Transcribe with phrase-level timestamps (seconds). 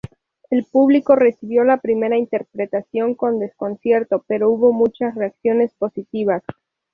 [0.49, 6.41] El público recibió la primera interpretación con desconcierto, pero hubo muchas reacciones positivas.